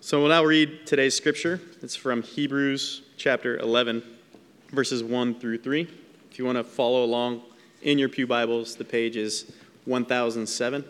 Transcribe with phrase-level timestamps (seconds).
[0.00, 1.60] So we'll now read today's scripture.
[1.82, 4.04] It's from Hebrews chapter 11,
[4.70, 5.88] verses 1 through 3.
[6.30, 7.42] If you want to follow along
[7.82, 9.52] in your Pew Bibles, the page is
[9.86, 10.84] 1007.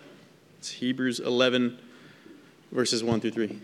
[0.59, 1.79] It's Hebrews 11,
[2.71, 3.59] verses 1 through 3.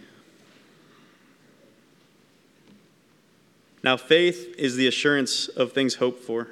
[3.83, 6.49] Now, faith is the assurance of things hoped for,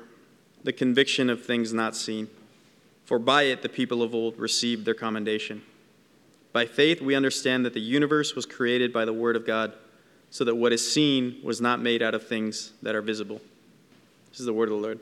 [0.64, 2.28] the conviction of things not seen.
[3.06, 5.62] For by it the people of old received their commendation.
[6.52, 9.72] By faith, we understand that the universe was created by the Word of God,
[10.32, 13.40] so that what is seen was not made out of things that are visible.
[14.30, 15.00] This is the word of the Lord.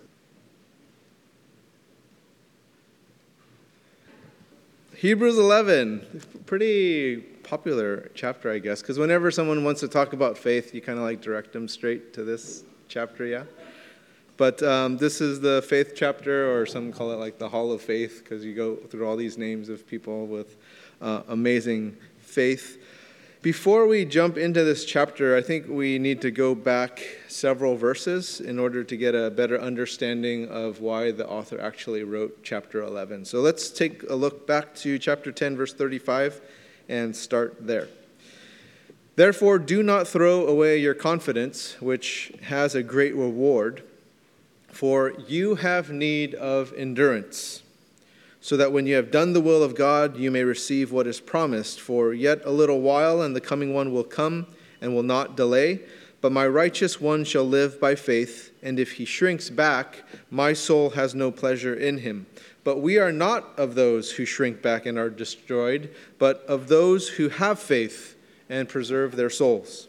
[4.96, 10.74] Hebrews 11, pretty popular chapter, I guess, because whenever someone wants to talk about faith,
[10.74, 13.44] you kind of like direct them straight to this chapter, yeah?
[14.36, 17.80] But um, this is the faith chapter, or some call it like the Hall of
[17.80, 20.56] Faith, because you go through all these names of people with
[21.00, 22.78] uh, amazing faith.
[23.42, 28.38] Before we jump into this chapter, I think we need to go back several verses
[28.38, 33.24] in order to get a better understanding of why the author actually wrote chapter 11.
[33.24, 36.40] So let's take a look back to chapter 10, verse 35,
[36.90, 37.88] and start there.
[39.16, 43.82] Therefore, do not throw away your confidence, which has a great reward,
[44.68, 47.62] for you have need of endurance
[48.40, 51.20] so that when you have done the will of God, you may receive what is
[51.20, 51.80] promised.
[51.80, 54.46] For yet a little while, and the coming one will come
[54.80, 55.80] and will not delay.
[56.20, 60.90] But my righteous one shall live by faith, and if he shrinks back, my soul
[60.90, 62.26] has no pleasure in him.
[62.62, 67.08] But we are not of those who shrink back and are destroyed, but of those
[67.08, 68.16] who have faith
[68.50, 69.88] and preserve their souls.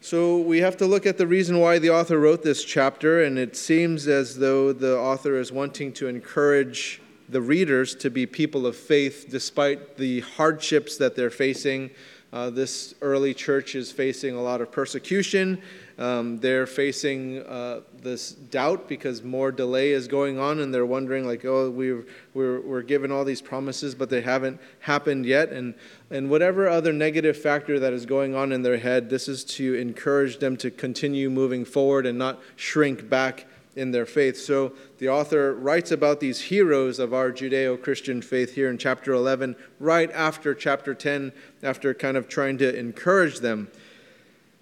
[0.00, 3.38] So we have to look at the reason why the author wrote this chapter, and
[3.38, 8.66] it seems as though the author is wanting to encourage the readers to be people
[8.66, 11.90] of faith despite the hardships that they're facing.
[12.32, 15.60] Uh, this early church is facing a lot of persecution.
[15.98, 21.26] Um, they're facing uh, this doubt because more delay is going on, and they're wondering,
[21.26, 25.50] like, oh, we're, we're, we're given all these promises, but they haven't happened yet.
[25.50, 25.74] And,
[26.10, 29.74] and whatever other negative factor that is going on in their head, this is to
[29.74, 34.36] encourage them to continue moving forward and not shrink back in their faith.
[34.36, 39.12] So the author writes about these heroes of our Judeo Christian faith here in chapter
[39.12, 41.32] 11, right after chapter 10,
[41.62, 43.68] after kind of trying to encourage them.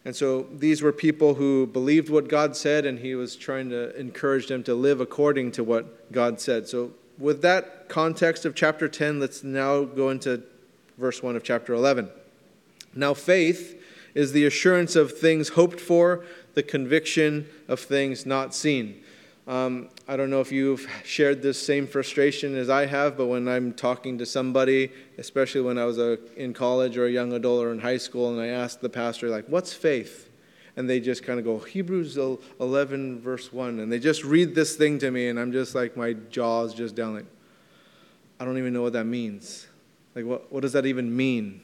[0.04, 3.94] And so these were people who believed what God said, and he was trying to
[3.98, 6.68] encourage them to live according to what God said.
[6.68, 10.44] So, with that context of chapter 10, let's now go into
[10.98, 12.08] verse 1 of chapter 11.
[12.94, 13.78] Now, faith
[14.14, 16.24] is the assurance of things hoped for,
[16.54, 19.02] the conviction of things not seen.
[19.48, 23.48] Um, I don't know if you've shared this same frustration as I have, but when
[23.48, 27.64] I'm talking to somebody, especially when I was a, in college or a young adult
[27.64, 30.28] or in high school, and I ask the pastor, like, what's faith?
[30.76, 33.80] And they just kind of go, Hebrews 11, verse 1.
[33.80, 36.94] And they just read this thing to me, and I'm just like, my jaw's just
[36.94, 37.26] down, like,
[38.38, 39.66] I don't even know what that means.
[40.14, 41.62] Like, what, what does that even mean?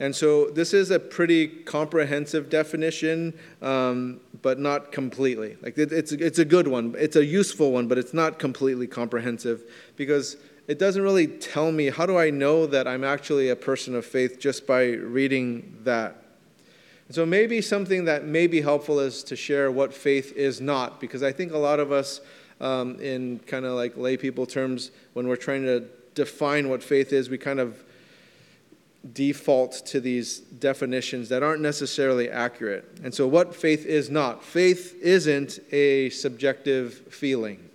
[0.00, 3.32] And so this is a pretty comprehensive definition,
[3.62, 5.56] um, but not completely.
[5.62, 8.88] Like it, it's, it's a good one, it's a useful one, but it's not completely
[8.88, 9.62] comprehensive
[9.96, 13.94] because it doesn't really tell me how do I know that I'm actually a person
[13.94, 16.16] of faith just by reading that.
[17.06, 21.00] And so maybe something that may be helpful is to share what faith is not,
[21.00, 22.20] because I think a lot of us,
[22.60, 25.84] um, in kind of like lay people terms, when we're trying to
[26.14, 27.84] define what faith is, we kind of
[29.12, 32.84] default to these definitions that aren't necessarily accurate.
[33.02, 34.42] And so, what faith is not?
[34.42, 37.70] Faith isn't a subjective feeling.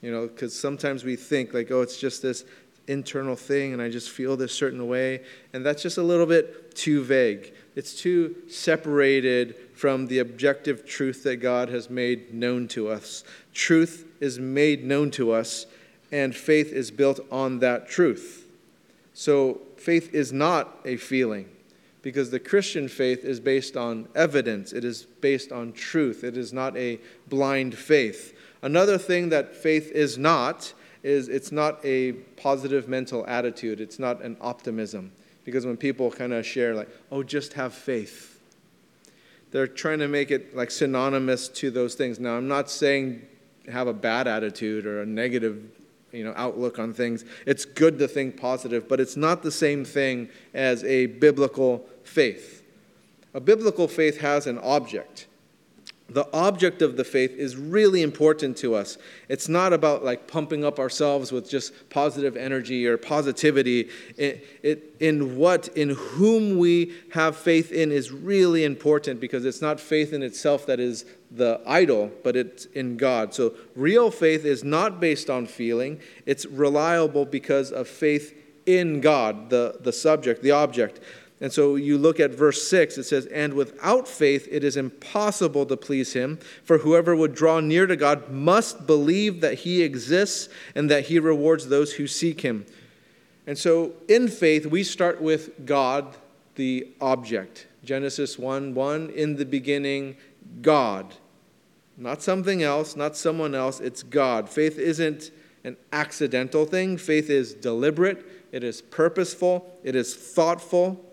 [0.00, 2.44] You know, because sometimes we think, like, oh, it's just this
[2.88, 5.22] internal thing and I just feel this certain way.
[5.52, 7.52] And that's just a little bit too vague.
[7.74, 13.24] It's too separated from the objective truth that God has made known to us.
[13.54, 15.66] Truth is made known to us,
[16.10, 18.46] and faith is built on that truth.
[19.14, 21.48] So, faith is not a feeling
[22.02, 26.52] because the Christian faith is based on evidence, it is based on truth, it is
[26.52, 26.98] not a
[27.28, 28.36] blind faith.
[28.62, 34.22] Another thing that faith is not is it's not a positive mental attitude, it's not
[34.22, 35.12] an optimism.
[35.44, 38.40] Because when people kind of share, like, oh, just have faith,
[39.50, 42.20] they're trying to make it like synonymous to those things.
[42.20, 43.26] Now, I'm not saying
[43.70, 45.81] have a bad attitude or a negative
[46.12, 47.24] you know, outlook on things.
[47.46, 52.62] It's good to think positive, but it's not the same thing as a biblical faith.
[53.34, 55.26] A biblical faith has an object.
[56.14, 58.98] The object of the faith is really important to us.
[59.28, 63.88] It's not about like pumping up ourselves with just positive energy or positivity.
[64.16, 69.62] It, it, in what, in whom we have faith in is really important because it's
[69.62, 73.34] not faith in itself that is the idol, but it's in God.
[73.34, 79.50] So real faith is not based on feeling, it's reliable because of faith in God,
[79.50, 81.00] the, the subject, the object.
[81.42, 85.66] And so you look at verse 6, it says, And without faith it is impossible
[85.66, 90.48] to please him, for whoever would draw near to God must believe that he exists
[90.76, 92.64] and that he rewards those who seek him.
[93.44, 96.14] And so in faith, we start with God,
[96.54, 97.66] the object.
[97.84, 100.16] Genesis 1 1, in the beginning,
[100.60, 101.12] God.
[101.96, 104.48] Not something else, not someone else, it's God.
[104.48, 105.32] Faith isn't
[105.64, 111.04] an accidental thing, faith is deliberate, it is purposeful, it is thoughtful.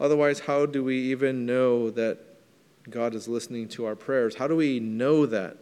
[0.00, 2.18] Otherwise, how do we even know that
[2.90, 4.34] God is listening to our prayers?
[4.36, 5.56] How do we know that?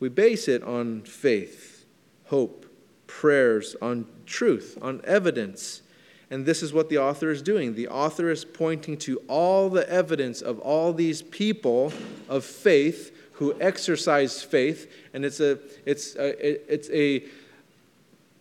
[0.00, 1.84] We base it on faith,
[2.26, 2.66] hope,
[3.06, 5.82] prayers, on truth, on evidence.
[6.30, 7.74] And this is what the author is doing.
[7.74, 11.92] The author is pointing to all the evidence of all these people
[12.28, 14.92] of faith who exercise faith.
[15.14, 17.24] And it's a, it's a, it's a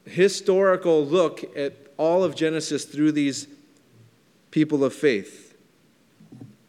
[0.05, 3.47] historical look at all of Genesis through these
[4.51, 5.55] people of faith.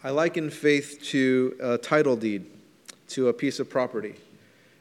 [0.03, 2.47] I liken faith to a title deed
[3.09, 4.15] to a piece of property.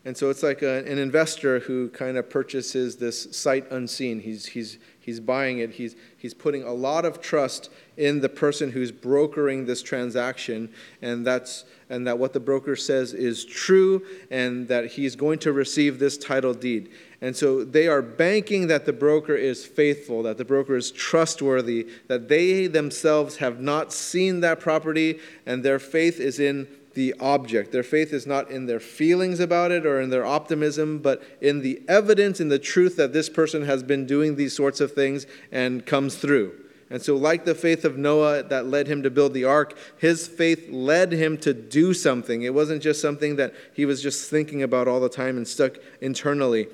[0.06, 4.22] And so it's like a, an investor who kind of purchases this sight unseen.
[4.22, 8.72] He's, he's, he's buying it, he's, he's putting a lot of trust in the person
[8.72, 10.70] who's brokering this transaction,
[11.02, 15.52] and, that's, and that what the broker says is true, and that he's going to
[15.52, 16.90] receive this title deed.
[17.22, 21.88] And so they are banking that the broker is faithful, that the broker is trustworthy,
[22.08, 27.72] that they themselves have not seen that property, and their faith is in the object.
[27.72, 31.62] Their faith is not in their feelings about it or in their optimism, but in
[31.62, 35.28] the evidence, in the truth that this person has been doing these sorts of things
[35.52, 36.60] and comes through.
[36.90, 40.28] And so, like the faith of Noah that led him to build the ark, his
[40.28, 42.44] faith led him to do something.
[42.44, 45.78] It wasn't just something that he was just thinking about all the time and stuck
[46.00, 46.68] internally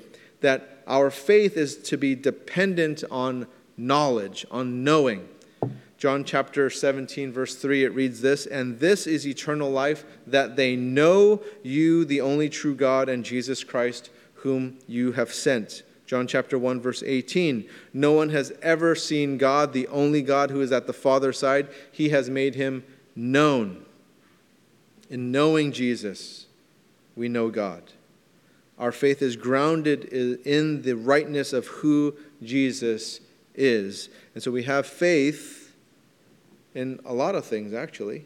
[0.44, 3.46] that our faith is to be dependent on
[3.78, 5.26] knowledge, on knowing.
[5.96, 10.76] John chapter 17, verse 3, it reads this And this is eternal life, that they
[10.76, 15.82] know you, the only true God, and Jesus Christ, whom you have sent.
[16.06, 20.60] John chapter 1, verse 18 No one has ever seen God, the only God who
[20.60, 21.68] is at the Father's side.
[21.90, 22.84] He has made him
[23.16, 23.84] known.
[25.08, 26.46] In knowing Jesus,
[27.16, 27.82] we know God.
[28.78, 33.20] Our faith is grounded in the rightness of who Jesus
[33.54, 34.08] is.
[34.34, 35.76] And so we have faith
[36.74, 38.24] in a lot of things, actually.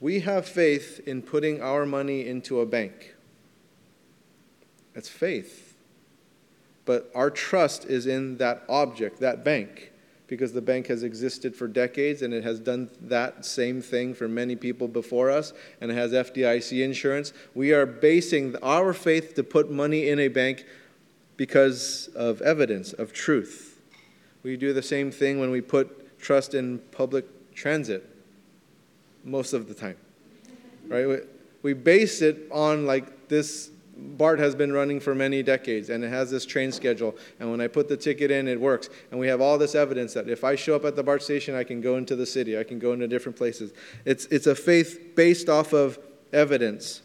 [0.00, 3.14] We have faith in putting our money into a bank.
[4.94, 5.69] That's faith.
[6.90, 9.92] But our trust is in that object, that bank
[10.26, 14.26] because the bank has existed for decades and it has done that same thing for
[14.26, 17.32] many people before us and it has FDIC insurance.
[17.54, 20.64] We are basing our faith to put money in a bank
[21.36, 23.80] because of evidence, of truth.
[24.42, 28.04] We do the same thing when we put trust in public transit
[29.22, 29.96] most of the time.
[30.88, 31.20] Right?
[31.62, 33.70] We base it on like this
[34.00, 37.16] BART has been running for many decades and it has this train schedule.
[37.38, 38.88] And when I put the ticket in, it works.
[39.10, 41.54] And we have all this evidence that if I show up at the BART station,
[41.54, 43.72] I can go into the city, I can go into different places.
[44.04, 45.98] It's, it's a faith based off of
[46.32, 47.02] evidence.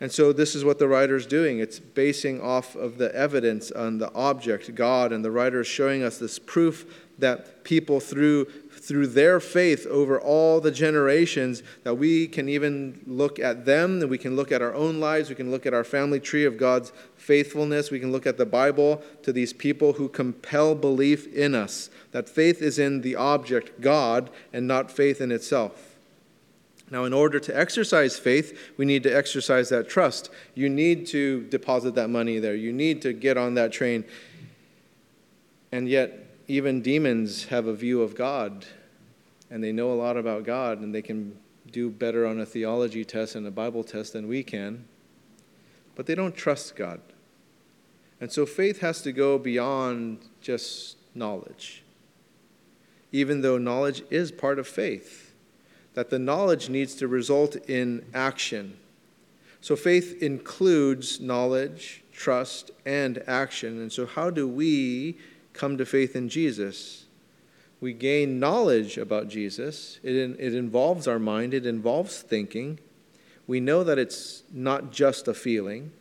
[0.00, 1.58] And so this is what the writer is doing.
[1.58, 6.02] It's basing off of the evidence on the object, God, and the writer is showing
[6.02, 12.26] us this proof that people through through their faith over all the generations that we
[12.26, 15.50] can even look at them that we can look at our own lives we can
[15.50, 19.32] look at our family tree of god's faithfulness we can look at the bible to
[19.32, 24.66] these people who compel belief in us that faith is in the object god and
[24.66, 25.90] not faith in itself
[26.90, 30.28] now, in order to exercise faith, we need to exercise that trust.
[30.54, 32.56] You need to deposit that money there.
[32.56, 34.04] You need to get on that train.
[35.70, 36.19] And yet,
[36.50, 38.66] even demons have a view of God
[39.50, 41.38] and they know a lot about God and they can
[41.70, 44.84] do better on a theology test and a Bible test than we can,
[45.94, 47.00] but they don't trust God.
[48.20, 51.84] And so faith has to go beyond just knowledge,
[53.12, 55.32] even though knowledge is part of faith,
[55.94, 58.76] that the knowledge needs to result in action.
[59.60, 63.80] So faith includes knowledge, trust, and action.
[63.80, 65.16] And so, how do we
[65.52, 67.06] come to faith in Jesus.
[67.80, 69.98] We gain knowledge about Jesus.
[70.02, 72.78] It, it involves our mind, it involves thinking.
[73.46, 75.92] we know that it's not just a feeling.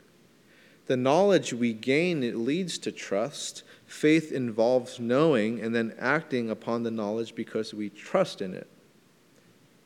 [0.88, 3.64] The knowledge we gain it leads to trust.
[3.86, 8.68] Faith involves knowing and then acting upon the knowledge because we trust in it.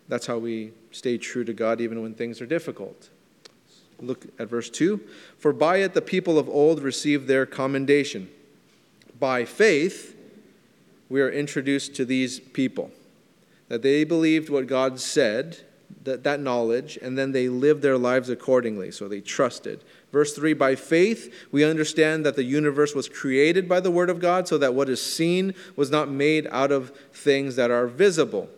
[0.08, 3.10] That's how we stay true to God even when things are difficult.
[4.00, 5.00] Look at verse 2.
[5.38, 8.30] For by it the people of old received their commendation.
[9.24, 10.18] By faith,
[11.08, 12.92] we are introduced to these people.
[13.70, 15.60] That they believed what God said,
[16.04, 18.92] that, that knowledge, and then they lived their lives accordingly.
[18.92, 19.82] So they trusted.
[20.12, 24.20] Verse 3 By faith, we understand that the universe was created by the Word of
[24.20, 28.50] God, so that what is seen was not made out of things that are visible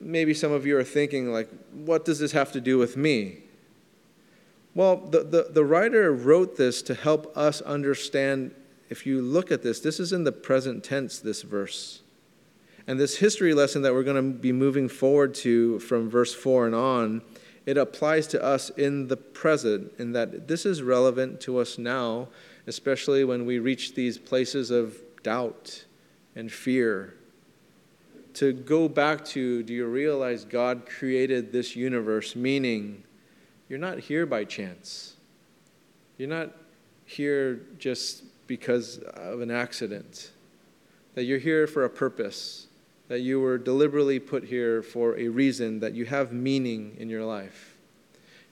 [0.00, 3.38] maybe some of you are thinking, like, what does this have to do with me?
[4.72, 8.54] Well, the, the, the writer wrote this to help us understand.
[8.88, 12.02] If you look at this, this is in the present tense, this verse.
[12.86, 16.66] And this history lesson that we're going to be moving forward to from verse 4
[16.66, 17.22] and on,
[17.66, 22.28] it applies to us in the present, in that this is relevant to us now,
[22.66, 25.84] especially when we reach these places of doubt
[26.34, 27.14] and fear
[28.38, 32.36] to go back to do you realize God created this universe?
[32.36, 33.02] Meaning,
[33.68, 35.16] you're not here by chance.
[36.18, 36.52] You're not
[37.04, 40.32] here just because of an accident.
[41.14, 42.66] That you're here for a purpose.
[43.06, 45.78] That you were deliberately put here for a reason.
[45.78, 47.76] That you have meaning in your life.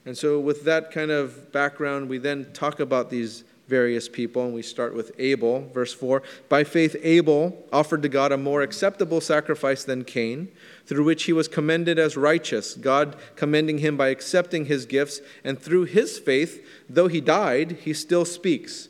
[0.04, 4.54] And so, with that kind of background, we then talk about these various people, and
[4.54, 6.22] we start with Abel, verse 4.
[6.48, 10.48] By faith, Abel offered to God a more acceptable sacrifice than Cain,
[10.86, 15.60] through which he was commended as righteous, God commending him by accepting his gifts, and
[15.60, 18.88] through his faith, though he died, he still speaks.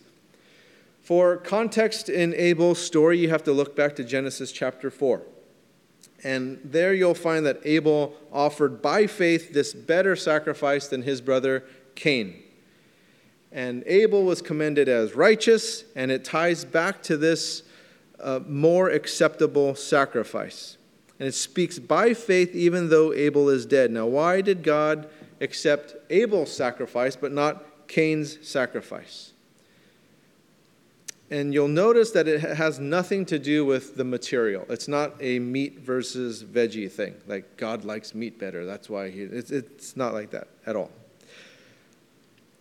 [1.07, 5.23] For context in Abel's story, you have to look back to Genesis chapter 4.
[6.25, 11.63] And there you'll find that Abel offered by faith this better sacrifice than his brother
[11.95, 12.43] Cain.
[13.53, 17.63] And Abel was commended as righteous, and it ties back to this
[18.19, 20.77] uh, more acceptable sacrifice.
[21.21, 23.93] And it speaks by faith, even though Abel is dead.
[23.93, 25.09] Now, why did God
[25.41, 29.35] accept Abel's sacrifice but not Cain's sacrifice?
[31.31, 34.65] And you'll notice that it has nothing to do with the material.
[34.69, 37.15] It's not a meat versus veggie thing.
[37.27, 38.65] Like God likes meat better.
[38.65, 40.91] That's why he, it's, it's not like that at all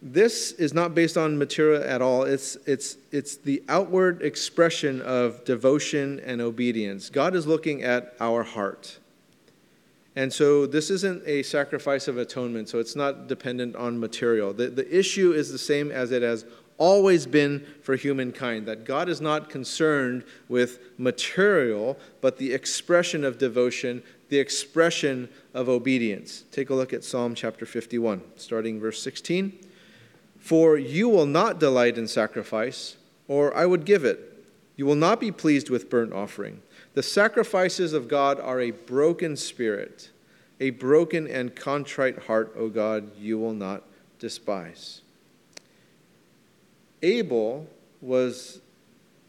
[0.05, 2.23] this is not based on material at all.
[2.23, 7.09] It's, it's, it's the outward expression of devotion and obedience.
[7.09, 8.99] God is looking at our heart.
[10.15, 14.53] And so this isn't a sacrifice of atonement, so it's not dependent on material.
[14.53, 16.45] The, the issue is the same as it has
[16.77, 23.37] always been for humankind that God is not concerned with material, but the expression of
[23.37, 26.43] devotion, the expression of obedience.
[26.51, 29.57] Take a look at Psalm chapter 51, starting verse 16.
[30.39, 34.45] For you will not delight in sacrifice, or I would give it.
[34.75, 36.61] You will not be pleased with burnt offering.
[36.93, 40.11] The sacrifices of God are a broken spirit,
[40.59, 43.83] a broken and contrite heart, O God, you will not
[44.19, 45.01] despise.
[47.01, 47.67] Abel
[48.01, 48.61] was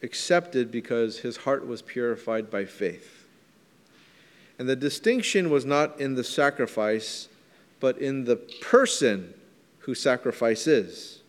[0.02, 3.26] accepted because his heart was purified by faith.
[4.58, 7.28] And the distinction was not in the sacrifice,
[7.80, 9.34] but in the person
[9.80, 11.20] who sacrifice is.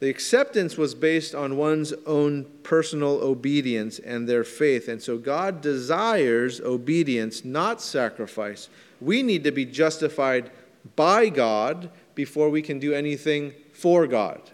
[0.00, 4.88] The acceptance was based on one's own personal obedience and their faith.
[4.88, 8.68] And so God desires obedience, not sacrifice.
[9.00, 10.50] We need to be justified
[10.96, 14.50] by God before we can do anything for God.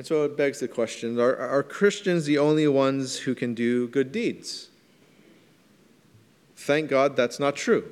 [0.00, 3.86] And so it begs the question are, are Christians the only ones who can do
[3.86, 4.70] good deeds?
[6.56, 7.84] Thank God that's not true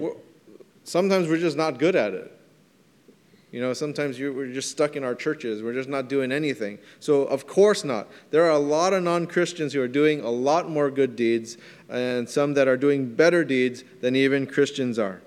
[0.00, 0.10] uh,
[0.84, 2.32] sometimes we're just not good at it.
[3.50, 5.64] You know, sometimes we're just stuck in our churches.
[5.64, 6.78] We're just not doing anything.
[7.00, 8.06] So, of course not.
[8.30, 11.56] There are a lot of non Christians who are doing a lot more good deeds,
[11.88, 15.22] and some that are doing better deeds than even Christians are.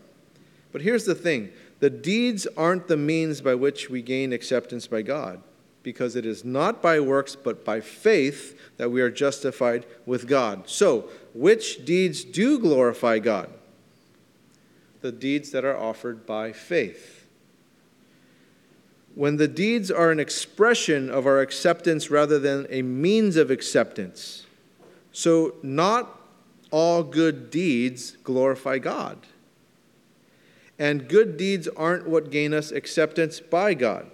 [0.72, 1.52] But here's the thing
[1.82, 5.44] the deeds aren't the means by which we gain acceptance by God,
[5.84, 10.70] because it is not by works, but by faith that we are justified with God.
[10.70, 13.50] So, which deeds do glorify God?
[15.02, 17.28] the deeds that are offered by faith.
[19.14, 24.46] When the deeds are an expression of our acceptance rather than a means of acceptance.
[25.12, 26.18] So, not
[26.70, 29.18] all good deeds glorify God.
[30.82, 34.10] And good deeds aren't what gain us acceptance by God.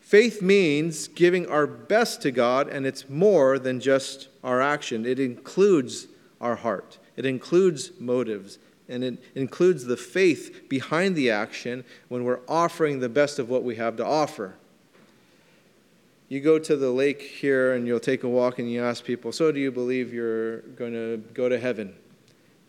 [0.00, 5.20] Faith means giving our best to God, and it's more than just our action, it
[5.20, 6.06] includes
[6.40, 6.96] our heart.
[7.16, 8.58] it includes motives
[8.88, 13.62] and it includes the faith behind the action when we're offering the best of what
[13.62, 14.54] we have to offer.
[16.30, 19.32] You go to the lake here and you'll take a walk and you ask people,
[19.32, 21.94] So, do you believe you're going to go to heaven?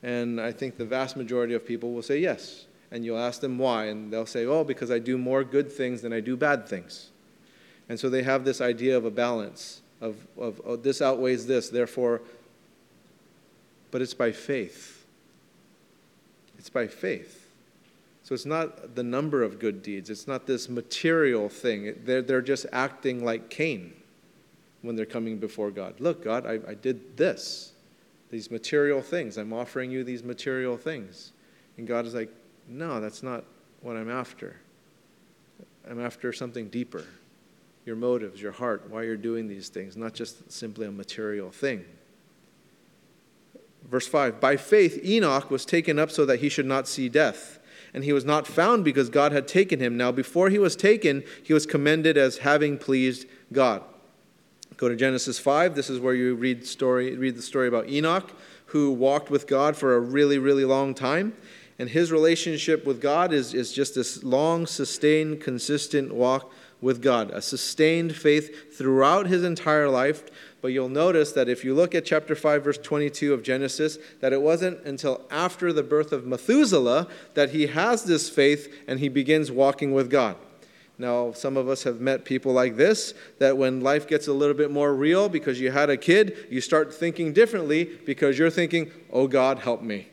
[0.03, 2.65] And I think the vast majority of people will say yes.
[2.91, 6.01] And you'll ask them why, and they'll say, Oh, because I do more good things
[6.01, 7.10] than I do bad things.
[7.88, 11.69] And so they have this idea of a balance of, of oh, this outweighs this,
[11.69, 12.22] therefore,
[13.91, 15.05] but it's by faith.
[16.58, 17.48] It's by faith.
[18.24, 21.96] So it's not the number of good deeds, it's not this material thing.
[22.03, 23.93] They're, they're just acting like Cain
[24.81, 26.00] when they're coming before God.
[26.00, 27.74] Look, God, I, I did this,
[28.29, 29.38] these material things.
[29.38, 31.31] I'm offering you these material things.
[31.77, 32.29] And God is like,
[32.70, 33.44] no, that's not
[33.82, 34.56] what I'm after.
[35.90, 37.04] I'm after something deeper
[37.90, 41.84] your motives, your heart, why you're doing these things, not just simply a material thing.
[43.90, 47.58] Verse 5 By faith, Enoch was taken up so that he should not see death.
[47.92, 49.98] And he was not found because God had taken him.
[49.98, 53.82] Now, before he was taken, he was commended as having pleased God.
[54.78, 55.74] Go to Genesis 5.
[55.74, 58.32] This is where you read, story, read the story about Enoch,
[58.68, 61.34] who walked with God for a really, really long time.
[61.80, 67.32] And his relationship with God is, is just this long, sustained, consistent walk with God,
[67.32, 70.24] a sustained faith throughout his entire life.
[70.62, 74.34] But you'll notice that if you look at chapter 5, verse 22 of Genesis, that
[74.34, 79.08] it wasn't until after the birth of Methuselah that he has this faith and he
[79.08, 80.36] begins walking with God.
[80.98, 84.54] Now, some of us have met people like this that when life gets a little
[84.54, 88.92] bit more real because you had a kid, you start thinking differently because you're thinking,
[89.14, 90.10] oh God, help me.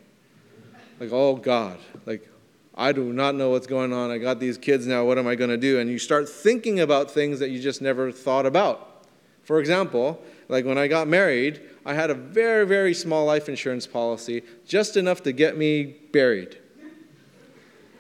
[0.98, 2.28] Like, oh God, like,
[2.74, 4.10] I do not know what's going on.
[4.10, 5.04] I got these kids now.
[5.04, 5.78] What am I going to do?
[5.78, 9.04] And you start thinking about things that you just never thought about.
[9.44, 13.86] For example, like when I got married, I had a very, very small life insurance
[13.86, 16.58] policy, just enough to get me buried.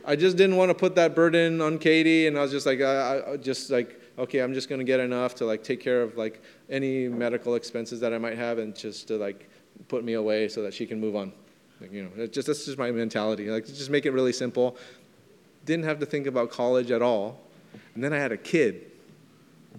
[0.04, 2.80] I just didn't want to put that burden on Katie, and I was just like,
[2.80, 6.02] I, I just like, okay, I'm just going to get enough to like take care
[6.02, 9.48] of like any medical expenses that I might have, and just to like
[9.88, 11.32] put me away so that she can move on.
[11.80, 13.50] Like, you know, just that's just my mentality.
[13.50, 14.76] Like, just make it really simple.
[15.64, 17.40] Didn't have to think about college at all.
[17.94, 18.90] And then I had a kid.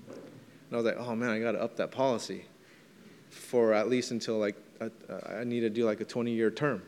[0.06, 2.46] And I was like, oh man, I got to up that policy
[3.30, 6.84] for at least until like I, I need to do like a 20 year term.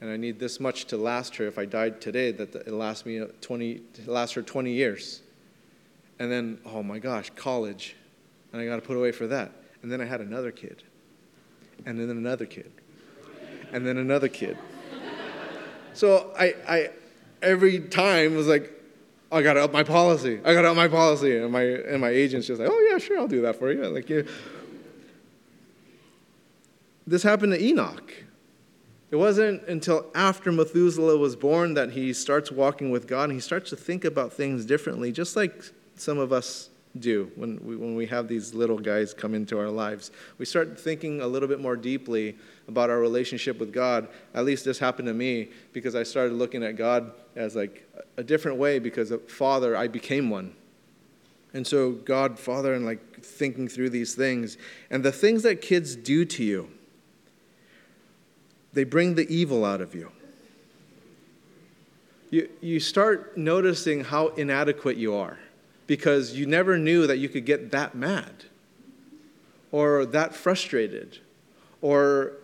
[0.00, 3.04] And I need this much to last her if I died today, that it lasts
[3.04, 5.22] me uh, 20, last her 20 years.
[6.20, 7.96] And then, oh my gosh, college.
[8.52, 9.50] And I got to put away for that.
[9.82, 10.84] And then I had another kid.
[11.84, 12.70] And then another kid
[13.72, 14.56] and then another kid.
[15.94, 16.90] So I, I
[17.42, 18.72] every time was like,
[19.30, 20.40] I gotta up my policy.
[20.44, 21.36] I gotta up my policy.
[21.36, 23.84] And my and my agent's just like, oh yeah, sure, I'll do that for you.
[23.86, 24.22] Like yeah.
[27.06, 28.12] This happened to Enoch.
[29.10, 33.40] It wasn't until after Methuselah was born that he starts walking with God and he
[33.40, 35.64] starts to think about things differently, just like
[35.96, 39.70] some of us do when we, when we have these little guys come into our
[39.70, 40.10] lives.
[40.38, 44.08] We start thinking a little bit more deeply about our relationship with God.
[44.34, 48.22] At least this happened to me because I started looking at God as like a
[48.22, 50.54] different way because of Father, I became one.
[51.54, 54.58] And so, God, Father, and like thinking through these things.
[54.90, 56.70] And the things that kids do to you,
[58.74, 60.12] they bring the evil out of you.
[62.30, 65.38] You, you start noticing how inadequate you are
[65.88, 68.44] because you never knew that you could get that mad
[69.72, 71.18] or that frustrated
[71.80, 72.34] or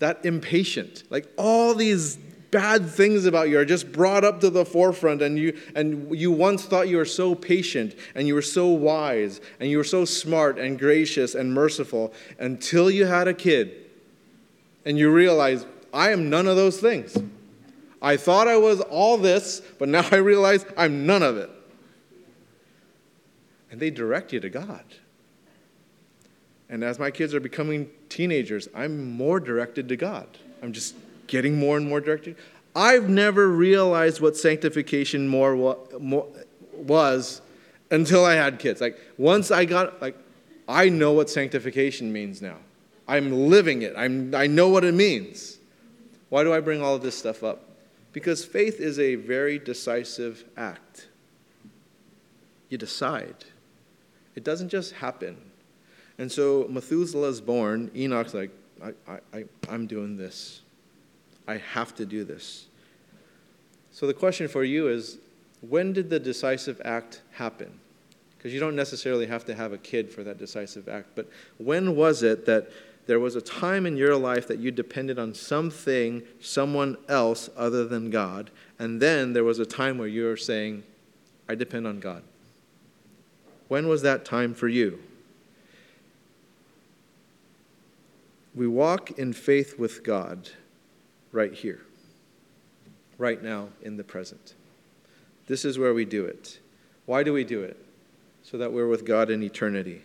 [0.00, 1.04] that impatient.
[1.10, 2.16] Like all these
[2.50, 6.30] bad things about you are just brought up to the forefront and you and you
[6.30, 10.04] once thought you were so patient and you were so wise and you were so
[10.04, 13.74] smart and gracious and merciful until you had a kid
[14.86, 17.16] and you realize I am none of those things.
[18.00, 21.50] I thought I was all this, but now I realize I'm none of it
[23.74, 24.84] and they direct you to God.
[26.68, 30.28] And as my kids are becoming teenagers, I'm more directed to God.
[30.62, 30.94] I'm just
[31.26, 32.36] getting more and more directed.
[32.76, 35.56] I've never realized what sanctification more,
[36.72, 37.42] was
[37.90, 38.80] until I had kids.
[38.80, 40.16] Like once I got like
[40.68, 42.58] I know what sanctification means now.
[43.08, 43.94] I'm living it.
[43.96, 45.58] I'm, I know what it means.
[46.28, 47.70] Why do I bring all of this stuff up?
[48.12, 51.08] Because faith is a very decisive act.
[52.68, 53.46] You decide.
[54.34, 55.36] It doesn't just happen.
[56.18, 57.90] And so Methuselah's born.
[57.94, 58.50] Enoch's like,
[58.82, 60.62] I, I, I'm doing this.
[61.46, 62.66] I have to do this.
[63.92, 65.18] So the question for you is
[65.60, 67.78] when did the decisive act happen?
[68.36, 71.08] Because you don't necessarily have to have a kid for that decisive act.
[71.14, 72.70] But when was it that
[73.06, 77.84] there was a time in your life that you depended on something, someone else other
[77.86, 78.50] than God.
[78.78, 80.84] And then there was a time where you were saying,
[81.48, 82.22] I depend on God.
[83.68, 84.98] When was that time for you?
[88.54, 90.50] We walk in faith with God
[91.32, 91.80] right here,
[93.18, 94.54] right now, in the present.
[95.46, 96.60] This is where we do it.
[97.06, 97.76] Why do we do it?
[98.42, 100.02] So that we're with God in eternity.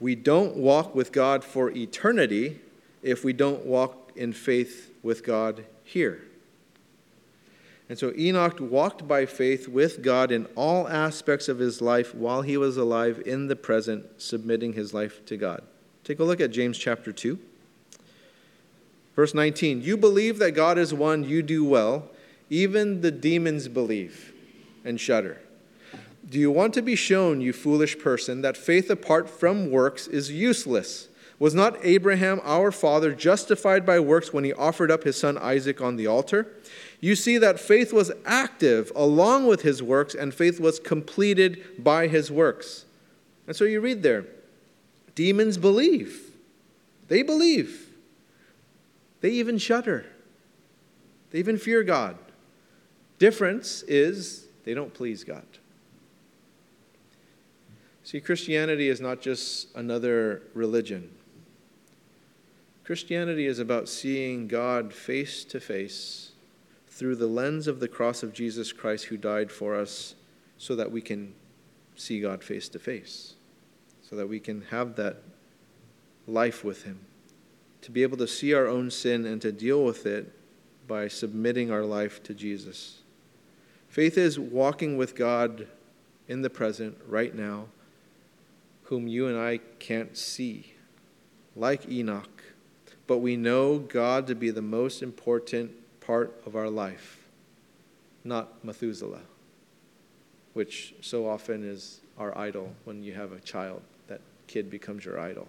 [0.00, 2.60] We don't walk with God for eternity
[3.02, 6.27] if we don't walk in faith with God here.
[7.88, 12.42] And so Enoch walked by faith with God in all aspects of his life while
[12.42, 15.62] he was alive in the present, submitting his life to God.
[16.04, 17.38] Take a look at James chapter 2.
[19.16, 22.10] Verse 19 You believe that God is one, you do well.
[22.50, 24.32] Even the demons believe
[24.84, 25.40] and shudder.
[26.28, 30.30] Do you want to be shown, you foolish person, that faith apart from works is
[30.30, 31.07] useless?
[31.38, 35.80] Was not Abraham, our father, justified by works when he offered up his son Isaac
[35.80, 36.48] on the altar?
[37.00, 42.08] You see that faith was active along with his works, and faith was completed by
[42.08, 42.86] his works.
[43.46, 44.26] And so you read there
[45.14, 46.30] demons believe.
[47.08, 47.88] They believe.
[49.20, 50.06] They even shudder.
[51.30, 52.18] They even fear God.
[53.18, 55.46] Difference is they don't please God.
[58.04, 61.10] See, Christianity is not just another religion.
[62.88, 66.32] Christianity is about seeing God face to face
[66.86, 70.14] through the lens of the cross of Jesus Christ, who died for us,
[70.56, 71.34] so that we can
[71.96, 73.34] see God face to face,
[74.00, 75.18] so that we can have that
[76.26, 77.00] life with Him,
[77.82, 80.32] to be able to see our own sin and to deal with it
[80.86, 83.00] by submitting our life to Jesus.
[83.90, 85.68] Faith is walking with God
[86.26, 87.66] in the present, right now
[88.84, 90.72] whom you and I can't see,
[91.54, 92.37] like Enoch,
[93.08, 97.26] but we know God to be the most important part of our life,
[98.22, 99.22] not Methuselah,
[100.52, 103.82] which so often is our idol when you have a child.
[104.06, 105.48] That kid becomes your idol.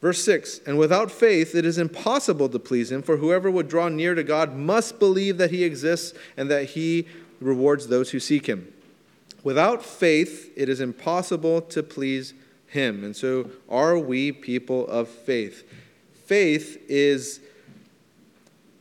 [0.00, 3.88] Verse 6 And without faith it is impossible to please him, for whoever would draw
[3.88, 7.06] near to God must believe that he exists and that he
[7.38, 8.72] rewards those who seek him.
[9.42, 12.34] Without faith, it is impossible to please
[12.68, 13.04] Him.
[13.04, 15.68] And so, are we people of faith?
[16.32, 17.40] Faith is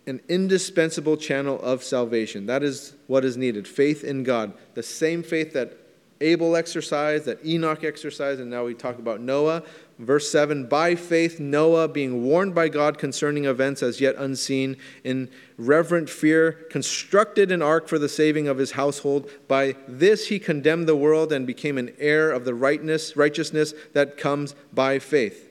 [0.08, 2.46] an indispensable channel of salvation.
[2.46, 4.54] That is what is needed faith in God.
[4.74, 5.78] The same faith that
[6.22, 9.64] Abel exercised, that Enoch exercised, and now we talk about Noah.
[10.00, 15.30] Verse 7 By faith, Noah, being warned by God concerning events as yet unseen, in
[15.58, 19.30] reverent fear, constructed an ark for the saving of his household.
[19.50, 24.56] By this he condemned the world and became an heir of the righteousness that comes
[24.72, 25.50] by faith.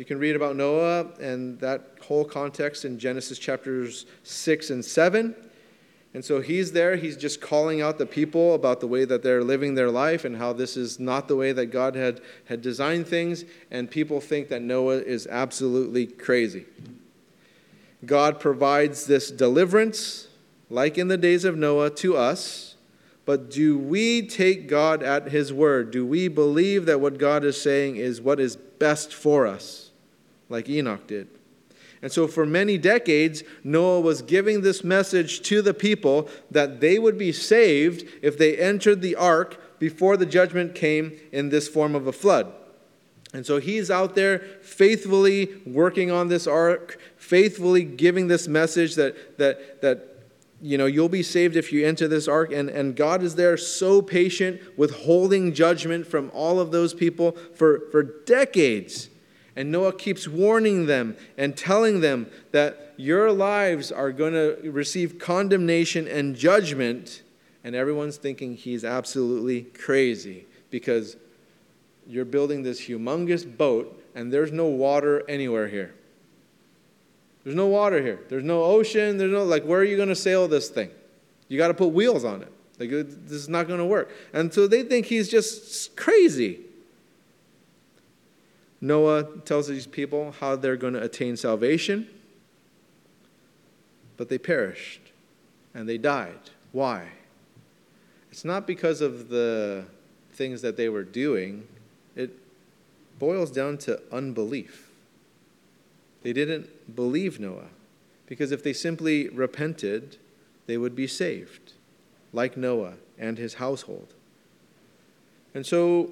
[0.00, 5.34] You can read about Noah and that whole context in Genesis chapters 6 and 7.
[6.14, 9.44] And so he's there, he's just calling out the people about the way that they're
[9.44, 13.08] living their life and how this is not the way that God had, had designed
[13.08, 13.44] things.
[13.70, 16.64] And people think that Noah is absolutely crazy.
[18.06, 20.28] God provides this deliverance,
[20.70, 22.76] like in the days of Noah, to us.
[23.26, 25.90] But do we take God at his word?
[25.90, 29.89] Do we believe that what God is saying is what is best for us,
[30.50, 31.28] like Enoch did?
[32.02, 36.98] And so, for many decades, Noah was giving this message to the people that they
[36.98, 41.94] would be saved if they entered the ark before the judgment came in this form
[41.94, 42.52] of a flood.
[43.32, 49.38] And so he's out there faithfully working on this ark, faithfully giving this message that,
[49.38, 50.10] that, that
[50.60, 52.52] you know, you'll be saved if you enter this ark.
[52.52, 57.88] And, and God is there so patient, withholding judgment from all of those people for,
[57.92, 59.10] for decades.
[59.56, 65.18] And Noah keeps warning them and telling them that your lives are going to receive
[65.18, 67.22] condemnation and judgment.
[67.64, 71.16] And everyone's thinking he's absolutely crazy because
[72.06, 75.94] you're building this humongous boat and there's no water anywhere here.
[77.44, 78.20] There's no water here.
[78.28, 79.16] There's no ocean.
[79.16, 80.90] There's no, like, where are you going to sail this thing?
[81.48, 82.52] You got to put wheels on it.
[82.78, 84.10] Like, this is not going to work.
[84.32, 86.60] And so they think he's just crazy.
[88.80, 92.08] Noah tells these people how they're going to attain salvation,
[94.16, 95.00] but they perished
[95.74, 96.50] and they died.
[96.72, 97.08] Why?
[98.30, 99.84] It's not because of the
[100.32, 101.66] things that they were doing,
[102.16, 102.30] it
[103.18, 104.90] boils down to unbelief.
[106.22, 107.68] They didn't believe Noah
[108.26, 110.16] because if they simply repented,
[110.66, 111.72] they would be saved,
[112.32, 114.14] like Noah and his household.
[115.52, 116.10] And so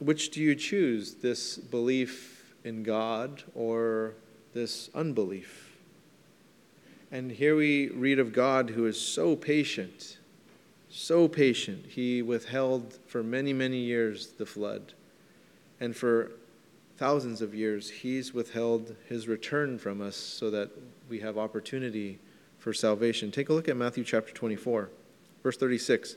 [0.00, 4.14] which do you choose, this belief in God or
[4.52, 5.76] this unbelief.
[7.12, 10.18] And here we read of God who is so patient,
[10.88, 11.86] so patient.
[11.86, 14.94] He withheld for many, many years the flood.
[15.80, 16.32] And for
[16.96, 20.70] thousands of years, He's withheld His return from us so that
[21.08, 22.18] we have opportunity
[22.58, 23.30] for salvation.
[23.30, 24.90] Take a look at Matthew chapter 24.
[25.42, 26.16] Verse 36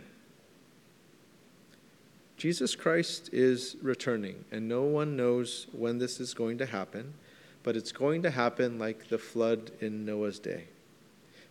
[2.41, 7.13] Jesus Christ is returning, and no one knows when this is going to happen,
[7.61, 10.63] but it's going to happen like the flood in Noah's day.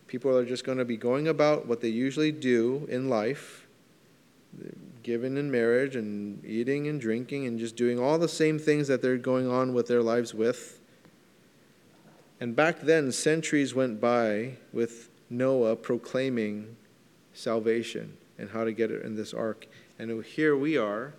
[0.07, 3.67] People are just going to be going about what they usually do in life,
[5.01, 9.01] giving in marriage and eating and drinking and just doing all the same things that
[9.01, 10.81] they're going on with their lives with.
[12.41, 16.75] And back then, centuries went by with Noah proclaiming
[17.31, 19.67] salvation and how to get it in this ark.
[20.01, 21.13] And here we are,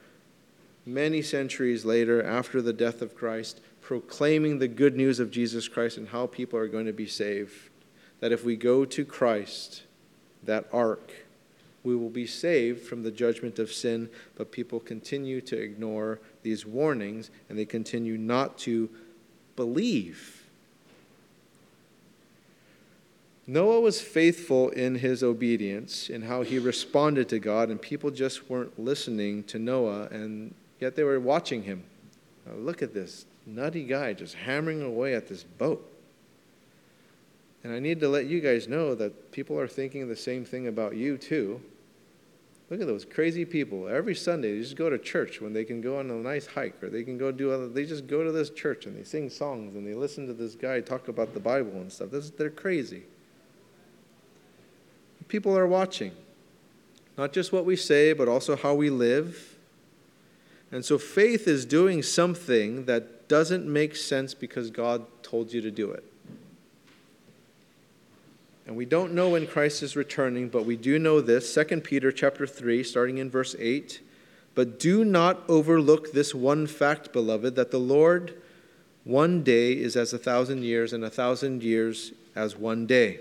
[0.84, 5.98] many centuries later, after the death of Christ, proclaiming the good news of Jesus Christ
[5.98, 7.70] and how people are going to be saved.
[8.18, 9.84] That if we go to Christ,
[10.42, 11.12] that ark,
[11.84, 16.66] we will be saved from the judgment of sin, but people continue to ignore these
[16.66, 18.90] warnings and they continue not to
[19.54, 20.41] believe
[23.46, 28.48] Noah was faithful in his obedience in how he responded to God, and people just
[28.48, 31.82] weren't listening to Noah, and yet they were watching him.
[32.46, 35.88] Now look at this nutty guy just hammering away at this boat.
[37.64, 40.68] And I need to let you guys know that people are thinking the same thing
[40.68, 41.60] about you, too.
[42.70, 43.88] Look at those crazy people.
[43.88, 46.82] Every Sunday, they just go to church when they can go on a nice hike,
[46.82, 47.68] or they can go do other.
[47.68, 50.54] They just go to this church and they sing songs and they listen to this
[50.54, 52.10] guy talk about the Bible and stuff.
[52.10, 53.02] This, they're crazy
[55.28, 56.12] people are watching.
[57.16, 59.56] Not just what we say, but also how we live.
[60.70, 65.70] And so faith is doing something that doesn't make sense because God told you to
[65.70, 66.04] do it.
[68.66, 71.52] And we don't know when Christ is returning, but we do know this.
[71.54, 74.00] 2 Peter chapter 3, starting in verse 8.
[74.54, 78.40] But do not overlook this one fact, beloved, that the Lord
[79.04, 83.20] one day is as a thousand years, and a thousand years as one day.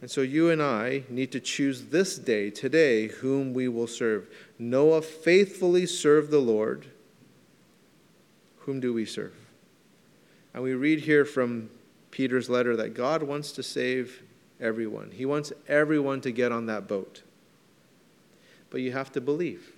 [0.00, 4.28] And so you and I need to choose this day, today, whom we will serve.
[4.58, 6.86] Noah faithfully served the Lord.
[8.60, 9.34] Whom do we serve?
[10.52, 11.70] And we read here from
[12.10, 14.22] Peter's letter that God wants to save
[14.60, 15.10] everyone.
[15.12, 17.22] He wants everyone to get on that boat.
[18.70, 19.72] But you have to believe.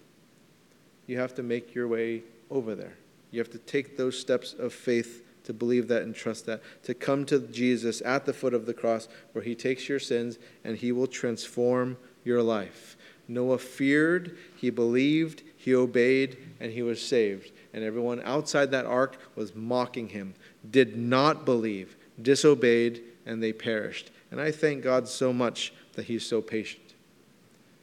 [1.06, 2.94] You have to make your way over there.
[3.30, 6.92] You have to take those steps of faith to believe that and trust that, to
[6.92, 10.76] come to Jesus at the foot of the cross where he takes your sins and
[10.76, 12.98] he will transform your life.
[13.28, 17.50] Noah feared, he believed, he obeyed, and he was saved.
[17.72, 20.34] And everyone outside that ark was mocking him,
[20.70, 24.10] did not believe, disobeyed, and they perished.
[24.30, 26.92] And I thank God so much that he's so patient.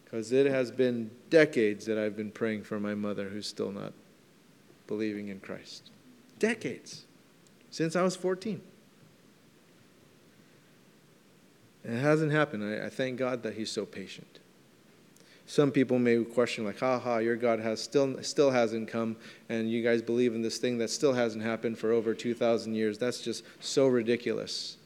[0.04, 3.94] Because it has been decades that I've been praying for my mother who's still not
[4.86, 5.90] believing in Christ.
[6.38, 7.06] Decades.
[7.76, 8.62] Since I was 14.
[11.84, 12.64] And it hasn't happened.
[12.64, 14.40] I, I thank God that he's so patient.
[15.46, 19.18] Some people may question, like, ha ha, your God has still, still hasn't come,
[19.50, 22.98] and you guys believe in this thing that still hasn't happened for over 2,000 years.
[22.98, 24.78] That's just so ridiculous.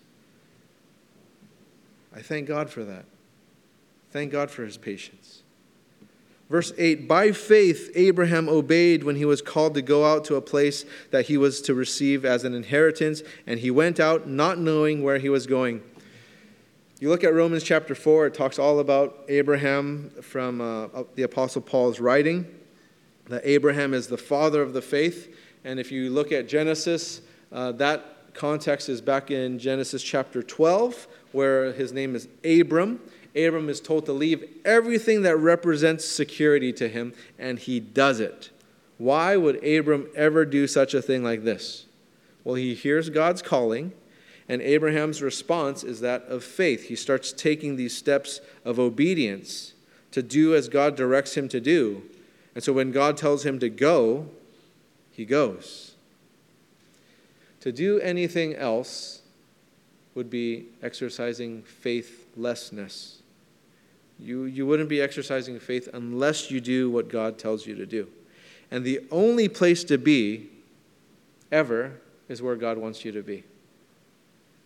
[2.16, 3.06] I thank God for that.
[4.10, 5.44] Thank God for his patience.
[6.50, 10.42] Verse 8 By faith, Abraham obeyed when he was called to go out to a
[10.42, 15.04] place that he was to receive as an inheritance, and he went out not knowing
[15.04, 15.82] where he was going.
[17.00, 21.62] You look at Romans chapter 4, it talks all about Abraham from uh, the Apostle
[21.62, 22.46] Paul's writing,
[23.28, 25.34] that Abraham is the father of the faith.
[25.64, 27.22] And if you look at Genesis,
[27.54, 33.00] uh, that context is back in Genesis chapter 12, where his name is Abram.
[33.36, 38.50] Abram is told to leave everything that represents security to him, and he does it.
[38.98, 41.86] Why would Abram ever do such a thing like this?
[42.44, 43.94] Well, he hears God's calling,
[44.48, 46.88] and Abraham's response is that of faith.
[46.88, 49.74] He starts taking these steps of obedience
[50.12, 52.02] to do as God directs him to do.
[52.56, 54.28] And so when God tells him to go,
[55.12, 55.94] he goes.
[57.62, 59.22] To do anything else
[60.16, 63.19] would be exercising faithlessness.
[64.22, 68.08] You, you wouldn't be exercising faith unless you do what God tells you to do.
[68.72, 70.50] And the only place to be
[71.52, 73.44] ever is where God wants you to be.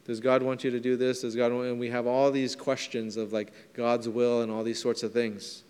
[0.05, 1.21] Does God want you to do this?
[1.21, 4.63] Does God want, and we have all these questions of like God's will and all
[4.63, 5.63] these sorts of things.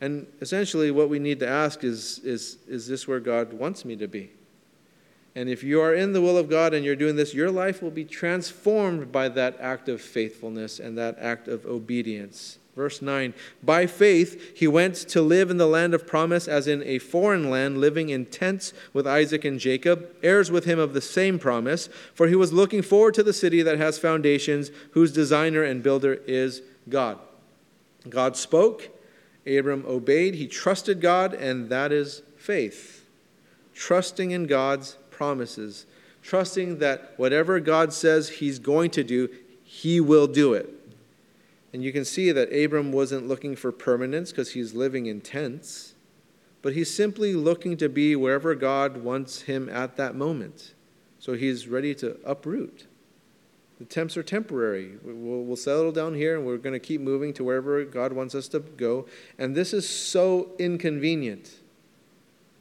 [0.00, 3.94] And essentially what we need to ask is is is this where God wants me
[3.96, 4.30] to be?
[5.36, 7.82] And if you are in the will of God and you're doing this, your life
[7.82, 12.58] will be transformed by that act of faithfulness and that act of obedience.
[12.74, 16.82] Verse 9 By faith, he went to live in the land of promise as in
[16.84, 21.00] a foreign land, living in tents with Isaac and Jacob, heirs with him of the
[21.00, 25.62] same promise, for he was looking forward to the city that has foundations, whose designer
[25.62, 27.18] and builder is God.
[28.08, 28.88] God spoke,
[29.46, 33.04] Abram obeyed, he trusted God, and that is faith.
[33.74, 35.86] Trusting in God's promises,
[36.22, 39.28] trusting that whatever God says he's going to do,
[39.62, 40.81] he will do it.
[41.72, 45.94] And you can see that Abram wasn't looking for permanence because he's living in tents,
[46.60, 50.74] but he's simply looking to be wherever God wants him at that moment.
[51.18, 52.86] So he's ready to uproot.
[53.78, 54.92] The temps are temporary.
[55.02, 58.34] We'll, we'll settle down here and we're going to keep moving to wherever God wants
[58.34, 59.06] us to go.
[59.38, 61.50] And this is so inconvenient,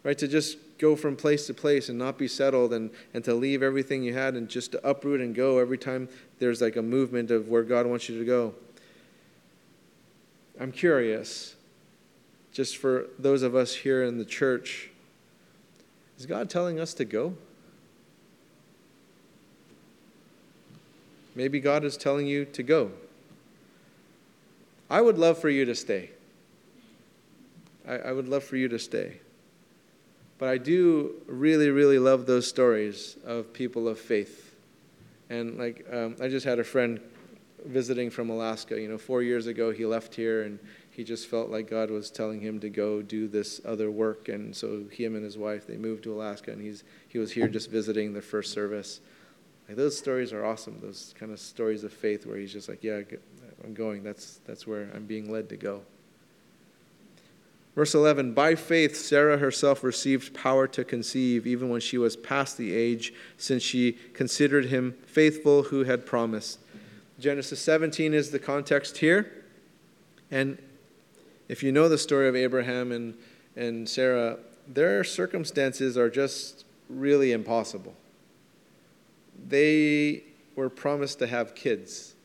[0.04, 0.18] right?
[0.18, 3.62] To just go from place to place and not be settled and, and to leave
[3.62, 7.30] everything you had and just to uproot and go every time there's like a movement
[7.30, 8.56] of where God wants you to go.
[10.62, 11.56] I'm curious,
[12.54, 14.92] just for those of us here in the church,
[16.20, 17.34] is God telling us to go?
[21.34, 22.92] Maybe God is telling you to go.
[24.88, 26.12] I would love for you to stay.
[27.88, 29.18] I, I, would love for you to stay.
[30.38, 34.54] But I do really, really love those stories of people of faith.
[35.28, 37.00] And like, um, I just had a friend
[37.66, 38.80] visiting from Alaska.
[38.80, 40.60] You know, four years ago he left here and
[40.92, 44.30] he just felt like God was telling him to go do this other work.
[44.30, 47.48] And so him and his wife, they moved to Alaska and he's, he was here
[47.48, 49.02] just visiting the first service.
[49.68, 50.80] Like those stories are awesome.
[50.82, 53.02] Those kind of stories of faith where he's just like, yeah,
[53.64, 54.04] I'm going.
[54.04, 55.82] That's, that's where I'm being led to go.
[57.76, 62.58] Verse 11 By faith, Sarah herself received power to conceive, even when she was past
[62.58, 66.60] the age, since she considered him faithful who had promised.
[67.22, 69.32] Genesis 17 is the context here.
[70.32, 70.58] And
[71.48, 73.14] if you know the story of Abraham and,
[73.56, 77.96] and Sarah, their circumstances are just really impossible.
[79.48, 80.24] They
[80.56, 82.16] were promised to have kids,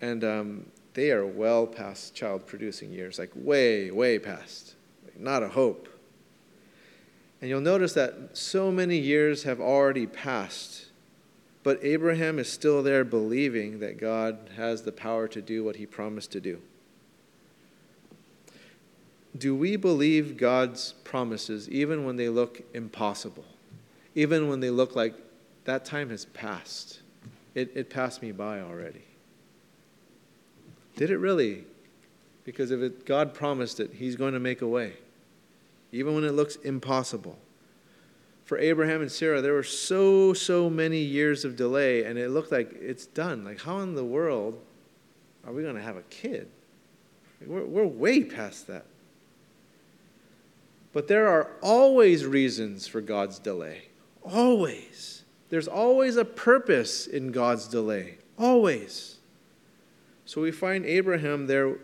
[0.00, 4.74] and um, they are well past child producing years, like way, way past.
[5.04, 5.88] Like not a hope.
[7.40, 10.87] And you'll notice that so many years have already passed
[11.68, 15.84] but Abraham is still there believing that God has the power to do what he
[15.84, 16.62] promised to do.
[19.36, 23.44] Do we believe God's promises even when they look impossible?
[24.14, 25.14] Even when they look like
[25.64, 27.00] that time has passed?
[27.54, 29.04] It, it passed me by already.
[30.96, 31.66] Did it really?
[32.44, 34.94] Because if it, God promised it, He's going to make a way,
[35.92, 37.38] even when it looks impossible
[38.48, 42.50] for Abraham and Sarah, there were so, so many years of delay, and it looked
[42.50, 43.44] like it's done.
[43.44, 44.58] Like, how in the world
[45.46, 46.48] are we going to have a kid?
[47.46, 48.86] We're, we're way past that.
[50.94, 53.82] But there are always reasons for God's delay.
[54.22, 55.24] Always.
[55.50, 58.16] There's always a purpose in God's delay.
[58.38, 59.18] Always.
[60.24, 61.76] So we find Abraham there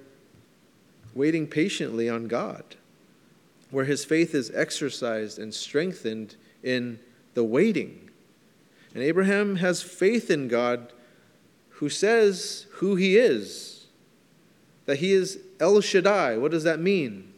[1.15, 2.65] waiting patiently on God,
[3.71, 6.99] where his faith is exercised and strengthened in
[7.35, 8.11] the waiting.
[8.95, 10.93] And Abraham has faith in God
[11.71, 13.87] who says who he is,
[14.87, 16.37] that he is El Shaddai.
[16.39, 17.33] What does that mean?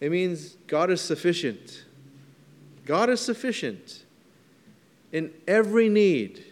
[0.00, 1.84] It means God is sufficient.
[2.86, 4.04] God is sufficient
[5.12, 6.44] in every need,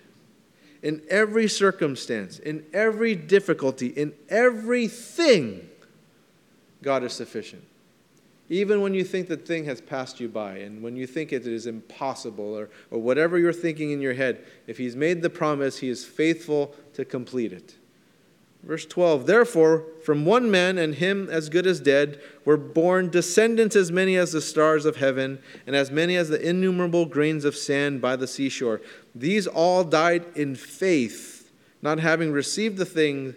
[0.82, 5.68] in every circumstance, in every difficulty, in everything.
[6.82, 7.64] God is sufficient.
[8.48, 11.46] Even when you think the thing has passed you by and when you think it
[11.46, 15.78] is impossible or, or whatever you're thinking in your head, if He's made the promise,
[15.78, 17.76] He is faithful to complete it.
[18.66, 23.76] Verse 12 Therefore, from one man, and him as good as dead, were born descendants
[23.76, 27.56] as many as the stars of heaven, and as many as the innumerable grains of
[27.56, 28.80] sand by the seashore.
[29.14, 33.36] These all died in faith, not having received the things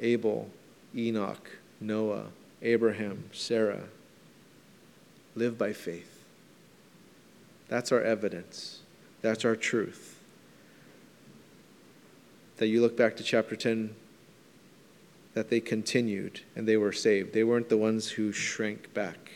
[0.00, 0.50] Abel,
[0.94, 2.26] Enoch, Noah,
[2.62, 3.84] Abraham, Sarah
[5.34, 6.24] live by faith.
[7.68, 8.80] That's our evidence,
[9.22, 10.14] that's our truth
[12.56, 13.94] that you look back to chapter 10
[15.34, 17.32] that they continued and they were saved.
[17.32, 19.32] They weren't the ones who shrank back.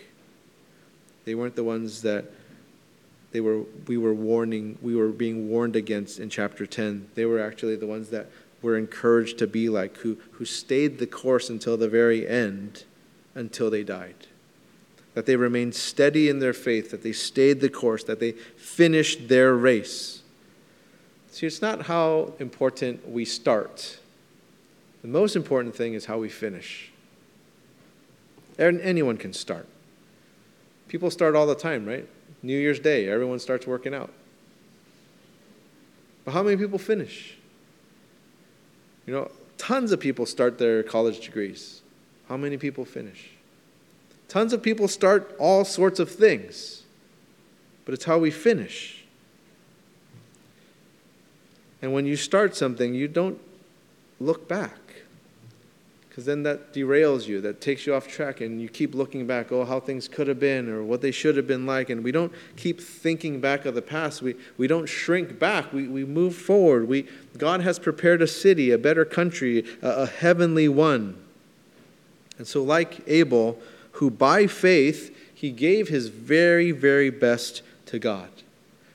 [1.25, 2.27] They weren't the ones that
[3.33, 7.11] they were we were warning we were being warned against in chapter 10.
[7.15, 8.31] They were actually the ones that
[8.63, 12.85] were encouraged to be like who who stayed the course until the very end
[13.35, 14.27] until they died.
[15.15, 19.29] That they remained steady in their faith, that they stayed the course, that they finished
[19.29, 20.23] their race.
[21.31, 23.99] See, it's not how important we start.
[25.03, 26.91] The most important thing is how we finish.
[28.59, 29.67] And anyone can start.
[30.89, 32.09] People start all the time, right?
[32.43, 34.11] New Year's Day, everyone starts working out.
[36.25, 37.38] But how many people finish?
[39.09, 41.81] You know, tons of people start their college degrees.
[42.29, 43.31] How many people finish?
[44.29, 46.83] Tons of people start all sorts of things.
[47.87, 49.07] But it's how we finish.
[51.81, 53.41] And when you start something, you don't
[54.21, 54.77] look back.
[56.19, 59.53] Because then that derails you, that takes you off track, and you keep looking back,
[59.53, 61.91] oh, how things could have been, or what they should have been like.
[61.91, 64.21] And we don't keep thinking back of the past.
[64.21, 65.73] We, we don't shrink back.
[65.73, 66.89] We, we move forward.
[66.89, 67.07] We,
[67.37, 71.17] God has prepared a city, a better country, a, a heavenly one.
[72.37, 73.57] And so, like Abel,
[73.93, 78.31] who by faith, he gave his very, very best to God.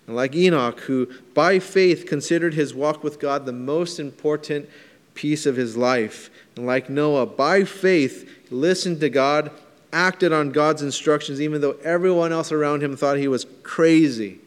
[0.07, 4.67] And like Enoch, who by faith considered his walk with God the most important
[5.13, 6.29] piece of his life.
[6.55, 9.51] And like Noah, by faith, listened to God,
[9.91, 14.39] acted on God's instructions, even though everyone else around him thought he was crazy.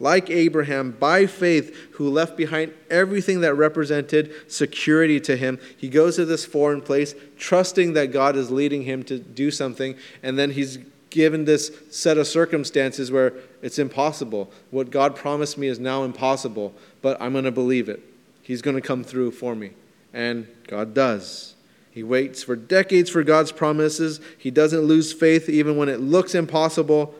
[0.00, 6.16] Like Abraham, by faith, who left behind everything that represented security to him, he goes
[6.16, 10.52] to this foreign place, trusting that God is leading him to do something, and then
[10.52, 10.78] he's
[11.10, 14.52] given this set of circumstances where it's impossible.
[14.70, 18.00] What God promised me is now impossible, but I'm going to believe it.
[18.42, 19.72] He's going to come through for me.
[20.12, 21.54] And God does.
[21.90, 24.20] He waits for decades for God's promises.
[24.36, 27.14] He doesn't lose faith even when it looks impossible.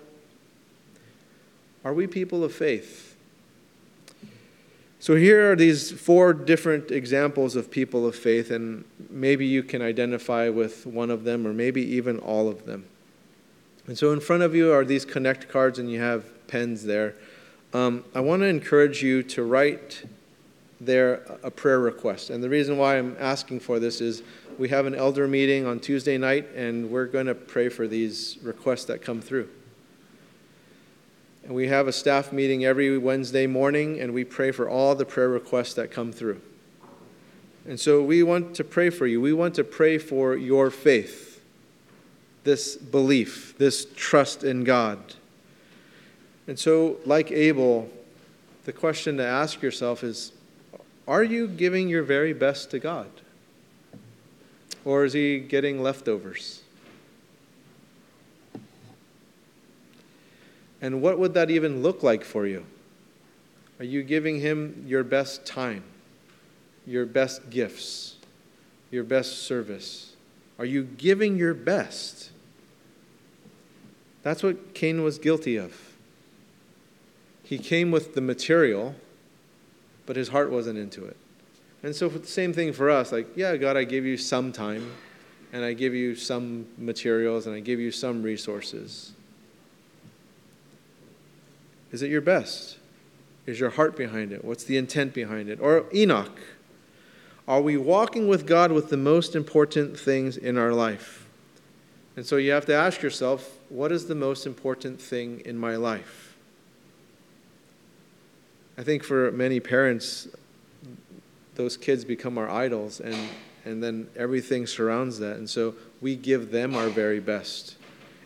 [1.84, 3.16] Are we people of faith?
[5.01, 9.80] So, here are these four different examples of people of faith, and maybe you can
[9.80, 12.84] identify with one of them or maybe even all of them.
[13.89, 17.14] And so in front of you are these connect cards, and you have pens there.
[17.72, 20.05] Um, I want to encourage you to write
[20.81, 22.31] there a prayer request.
[22.31, 24.22] And the reason why I'm asking for this is
[24.59, 28.39] we have an elder meeting on Tuesday night, and we're going to pray for these
[28.43, 29.49] requests that come through.
[31.45, 35.05] And we have a staff meeting every Wednesday morning, and we pray for all the
[35.05, 36.41] prayer requests that come through.
[37.66, 39.20] And so we want to pray for you.
[39.20, 41.29] We want to pray for your faith
[42.45, 44.99] this belief, this trust in God.
[46.47, 47.91] And so, like Abel,
[48.64, 50.33] the question to ask yourself is
[51.09, 53.09] Are you giving your very best to God?
[54.85, 56.61] Or is he getting leftovers?
[60.83, 62.67] And what would that even look like for you?
[63.79, 65.83] Are you giving him your best time,
[66.87, 68.17] your best gifts,
[68.91, 70.15] your best service?
[70.59, 72.31] Are you giving your best?
[74.23, 75.97] That's what Cain was guilty of.
[77.43, 78.95] He came with the material,
[80.09, 81.19] but his heart wasn't into it.
[81.83, 84.91] And so, the same thing for us like, yeah, God, I give you some time,
[85.53, 89.13] and I give you some materials, and I give you some resources.
[91.93, 92.79] Is it your best?
[93.45, 94.43] Is your heart behind it?
[94.43, 95.61] What's the intent behind it?
[95.61, 96.39] Or Enoch.
[97.47, 101.27] Are we walking with God with the most important things in our life?
[102.17, 105.77] And so you have to ask yourself what is the most important thing in my
[105.77, 106.28] life?
[108.79, 110.29] I think for many parents,
[111.57, 113.16] those kids become our idols, and,
[113.64, 115.37] and then everything surrounds that.
[115.37, 117.74] And so we give them our very best.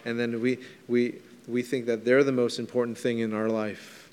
[0.05, 4.11] And then we, we, we think that they're the most important thing in our life.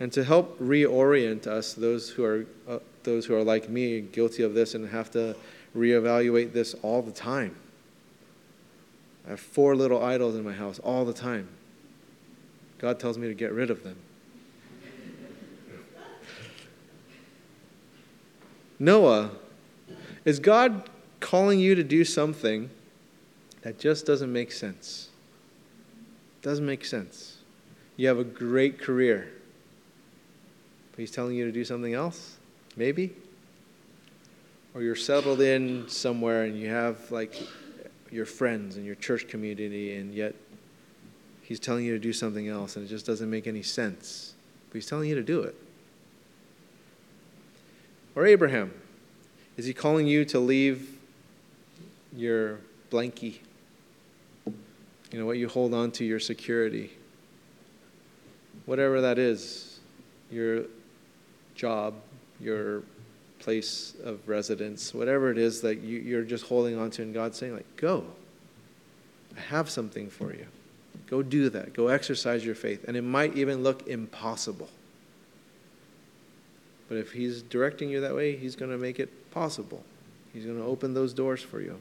[0.00, 4.42] And to help reorient us, those who are, uh, those who are like me, guilty
[4.42, 5.36] of this and have to
[5.76, 7.54] reevaluate this all the time.
[9.24, 11.48] I have four little idols in my house all the time.
[12.78, 13.98] God tells me to get rid of them.
[18.78, 19.30] Noah,
[20.24, 20.88] is God
[21.20, 22.70] calling you to do something
[23.62, 25.08] that just doesn't make sense?
[26.42, 27.38] Doesn't make sense.
[27.96, 29.30] You have a great career,
[30.92, 32.36] but He's telling you to do something else?
[32.76, 33.14] Maybe?
[34.74, 37.34] Or you're settled in somewhere and you have like
[38.12, 40.34] your friends and your church community, and yet
[41.42, 44.34] He's telling you to do something else and it just doesn't make any sense.
[44.70, 45.56] But He's telling you to do it.
[48.18, 48.72] Or Abraham,
[49.56, 50.98] is he calling you to leave
[52.12, 52.58] your
[52.90, 53.38] blankie?
[54.44, 56.90] You know, what you hold on to, your security.
[58.66, 59.78] Whatever that is,
[60.32, 60.64] your
[61.54, 61.94] job,
[62.40, 62.82] your
[63.38, 67.38] place of residence, whatever it is that you, you're just holding on to, and God's
[67.38, 68.04] saying, like, go.
[69.36, 70.48] I have something for you.
[71.06, 71.72] Go do that.
[71.72, 72.84] Go exercise your faith.
[72.88, 74.70] And it might even look impossible.
[76.88, 79.84] But if He's directing you that way, He's going to make it possible.
[80.32, 81.78] He's going to open those doors for you.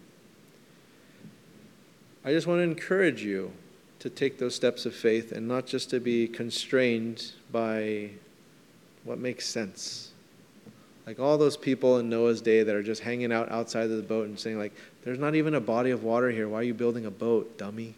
[2.26, 3.52] I just want to encourage you
[4.00, 8.12] to take those steps of faith and not just to be constrained by
[9.04, 10.12] what makes sense.
[11.06, 14.04] Like all those people in Noah's day that are just hanging out outside of the
[14.04, 16.50] boat and saying, like, there's not even a body of water here.
[16.50, 17.96] Why are you building a boat, dummy?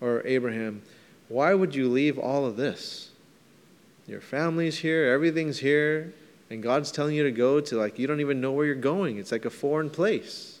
[0.00, 0.82] Or Abraham,
[1.28, 3.10] why would you leave all of this?
[4.06, 6.14] Your family's here, everything's here,
[6.48, 9.18] and God's telling you to go to like you don't even know where you're going.
[9.18, 10.60] It's like a foreign place.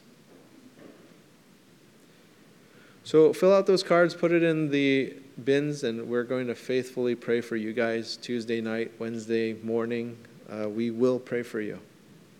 [3.04, 7.14] So fill out those cards, put it in the bins, and we're going to faithfully
[7.14, 10.16] pray for you guys Tuesday night, Wednesday morning.
[10.50, 11.78] Uh, we will pray for you.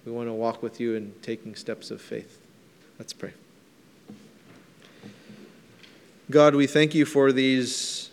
[0.04, 2.40] We want to walk with you in taking steps of faith.
[2.98, 3.32] Let's pray.
[6.32, 8.05] God, we thank you for these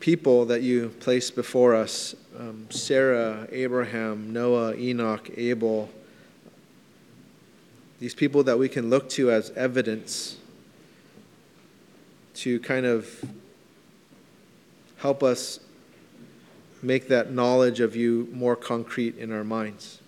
[0.00, 5.90] people that you place before us um, Sarah, Abraham, Noah, Enoch, Abel.
[7.98, 10.36] These people that we can look to as evidence
[12.34, 13.24] to kind of
[14.98, 15.58] help us
[16.80, 20.00] make that knowledge of you more concrete in our minds.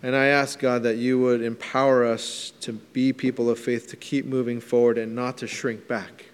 [0.00, 3.96] And I ask God that you would empower us to be people of faith, to
[3.96, 6.26] keep moving forward and not to shrink back.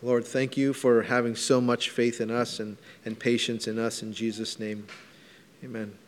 [0.00, 4.02] Lord, thank you for having so much faith in us and, and patience in us.
[4.02, 4.86] In Jesus' name,
[5.64, 5.98] amen.